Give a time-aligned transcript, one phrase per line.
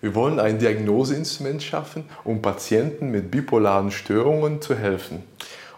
[0.00, 5.24] Wir wollen ein Diagnoseinstrument schaffen, um Patienten mit bipolaren Störungen zu helfen.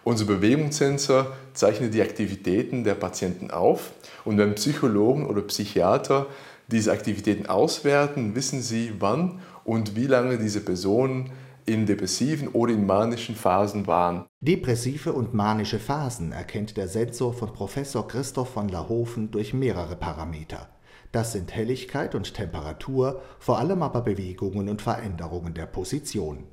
[0.04, 3.92] Unser Bewegungssensor zeichnet die Aktivitäten der Patienten auf
[4.26, 6.26] und wenn Psychologen oder Psychiater
[6.68, 11.30] diese Aktivitäten auswerten, wissen sie, wann und wie lange diese Personen
[11.64, 14.26] in depressiven oder in manischen Phasen waren.
[14.40, 20.68] Depressive und manische Phasen erkennt der Sensor von Professor Christoph von Lahofen durch mehrere Parameter.
[21.12, 26.44] Das sind Helligkeit und Temperatur, vor allem aber Bewegungen und Veränderungen der Position.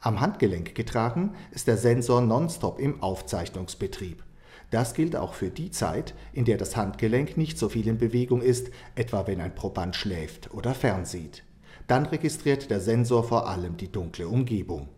[0.00, 4.24] Am Handgelenk getragen ist der Sensor nonstop im Aufzeichnungsbetrieb.
[4.72, 8.42] Das gilt auch für die Zeit, in der das Handgelenk nicht so viel in Bewegung
[8.42, 11.44] ist, etwa wenn ein Proband schläft oder fernsieht.
[11.86, 14.88] Dann registriert der Sensor vor allem die dunkle Umgebung.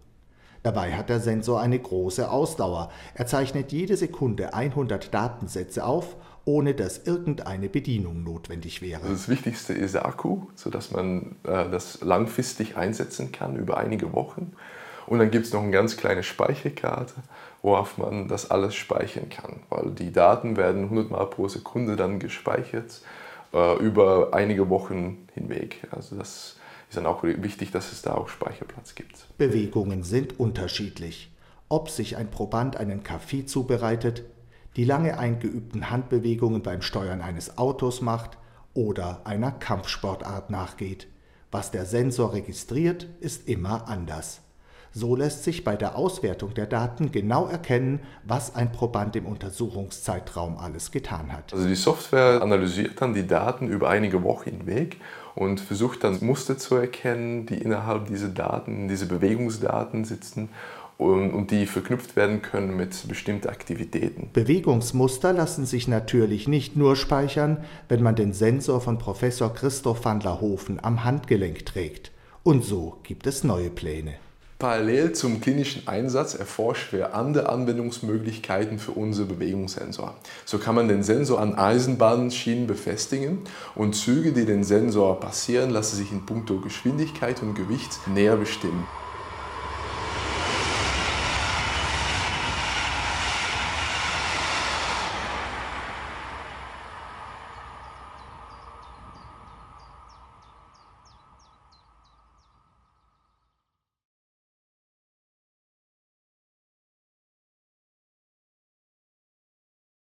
[0.62, 2.90] Dabei hat der Sensor eine große Ausdauer.
[3.14, 9.00] Er zeichnet jede Sekunde 100 Datensätze auf, ohne dass irgendeine Bedienung notwendig wäre.
[9.08, 14.52] Das Wichtigste ist der Akku, sodass man äh, das langfristig einsetzen kann über einige Wochen.
[15.06, 17.14] Und dann gibt es noch eine ganz kleine Speicherkarte,
[17.62, 22.18] worauf man das alles speichern kann, weil die Daten werden 100 Mal pro Sekunde dann
[22.18, 23.02] gespeichert
[23.52, 25.86] äh, über einige Wochen hinweg.
[25.90, 26.56] Also das
[26.88, 29.26] ist dann auch wichtig, dass es da auch Speicherplatz gibt.
[29.38, 31.30] Bewegungen sind unterschiedlich.
[31.68, 34.24] Ob sich ein Proband einen Kaffee zubereitet,
[34.76, 38.38] die lange eingeübten Handbewegungen beim Steuern eines Autos macht
[38.74, 41.06] oder einer Kampfsportart nachgeht.
[41.50, 44.40] Was der Sensor registriert, ist immer anders.
[44.96, 50.56] So lässt sich bei der Auswertung der Daten genau erkennen, was ein Proband im Untersuchungszeitraum
[50.56, 51.52] alles getan hat.
[51.52, 54.98] Also die Software analysiert dann die Daten über einige Wochen hinweg
[55.34, 60.50] und versucht dann Muster zu erkennen, die innerhalb dieser Daten, diese Bewegungsdaten sitzen
[60.98, 64.30] und, die verknüpft werden können mit bestimmten Aktivitäten.
[64.32, 70.20] Bewegungsmuster lassen sich natürlich nicht nur speichern, wenn man den Sensor von Professor Christoph van
[70.20, 72.12] der Hofen am Handgelenk trägt.
[72.42, 74.14] Und so gibt es neue Pläne.
[74.58, 80.14] Parallel zum klinischen Einsatz erforschen wir andere Anwendungsmöglichkeiten für unsere Bewegungssensor.
[80.44, 83.40] So kann man den Sensor an Eisenbahnschienen befestigen
[83.74, 88.86] und Züge, die den Sensor passieren, lassen sich in puncto Geschwindigkeit und Gewicht näher bestimmen.